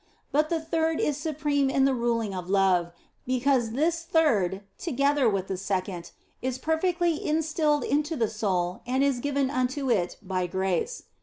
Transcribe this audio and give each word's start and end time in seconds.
But 0.31 0.49
the 0.49 0.59
third 0.59 0.99
is 0.99 1.17
supreme 1.17 1.69
in 1.69 1.85
the 1.85 1.93
ruling 1.93 2.33
of 2.33 2.49
love, 2.49 2.91
because 3.27 3.73
this 3.73 4.01
third, 4.01 4.61
together 4.79 5.29
with 5.29 5.45
the 5.45 5.57
second, 5.57 6.09
is 6.41 6.57
perfectly 6.57 7.23
instilled 7.23 7.83
into 7.83 8.15
the 8.15 8.27
soul 8.27 8.81
and 8.87 9.03
is 9.03 9.19
given 9.19 9.51
unto 9.51 9.91
it 9.91 10.17
by 10.19 10.47
grace. 10.47 11.03